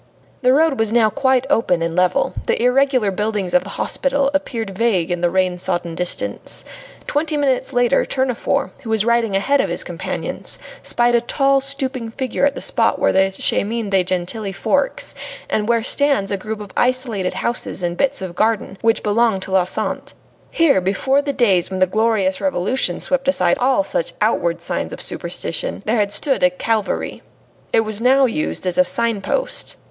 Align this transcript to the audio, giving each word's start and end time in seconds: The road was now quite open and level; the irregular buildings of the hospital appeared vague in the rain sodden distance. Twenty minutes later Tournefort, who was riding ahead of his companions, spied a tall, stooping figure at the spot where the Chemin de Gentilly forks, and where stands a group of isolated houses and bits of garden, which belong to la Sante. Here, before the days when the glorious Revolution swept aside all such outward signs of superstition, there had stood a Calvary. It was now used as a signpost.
The 0.41 0.51
road 0.51 0.79
was 0.79 0.91
now 0.91 1.11
quite 1.11 1.45
open 1.47 1.83
and 1.83 1.95
level; 1.95 2.33
the 2.47 2.59
irregular 2.59 3.11
buildings 3.11 3.53
of 3.53 3.63
the 3.63 3.69
hospital 3.77 4.31
appeared 4.33 4.71
vague 4.75 5.11
in 5.11 5.21
the 5.21 5.29
rain 5.29 5.59
sodden 5.59 5.93
distance. 5.93 6.65
Twenty 7.05 7.37
minutes 7.37 7.71
later 7.71 8.03
Tournefort, 8.03 8.71
who 8.81 8.89
was 8.89 9.05
riding 9.05 9.35
ahead 9.35 9.61
of 9.61 9.69
his 9.69 9.83
companions, 9.83 10.57
spied 10.81 11.13
a 11.13 11.21
tall, 11.21 11.61
stooping 11.61 12.09
figure 12.09 12.47
at 12.47 12.55
the 12.55 12.61
spot 12.63 12.97
where 12.97 13.13
the 13.13 13.29
Chemin 13.39 13.91
de 13.91 14.03
Gentilly 14.03 14.51
forks, 14.51 15.13
and 15.47 15.69
where 15.69 15.83
stands 15.83 16.31
a 16.31 16.35
group 16.37 16.61
of 16.61 16.71
isolated 16.75 17.35
houses 17.35 17.83
and 17.83 17.95
bits 17.95 18.23
of 18.23 18.33
garden, 18.33 18.79
which 18.81 19.03
belong 19.03 19.39
to 19.41 19.51
la 19.51 19.65
Sante. 19.65 20.15
Here, 20.49 20.81
before 20.81 21.21
the 21.21 21.31
days 21.31 21.69
when 21.69 21.77
the 21.79 21.85
glorious 21.85 22.41
Revolution 22.41 22.99
swept 22.99 23.27
aside 23.27 23.59
all 23.59 23.83
such 23.83 24.13
outward 24.19 24.63
signs 24.63 24.93
of 24.93 24.99
superstition, 25.03 25.83
there 25.85 25.97
had 25.97 26.11
stood 26.11 26.41
a 26.41 26.49
Calvary. 26.49 27.21
It 27.71 27.81
was 27.81 28.01
now 28.01 28.25
used 28.25 28.65
as 28.65 28.79
a 28.79 28.83
signpost. 28.83 29.77